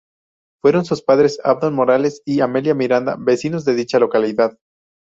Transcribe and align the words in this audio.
Fueron 0.63 0.83
sus 0.83 1.03
padres 1.03 1.39
Abdón 1.43 1.75
Morales 1.75 2.23
y 2.25 2.39
Amelia 2.41 2.73
Miranda, 2.73 3.17
vecinos 3.19 3.65
de 3.65 3.75
dicha 3.75 3.99
localidad. 3.99 4.57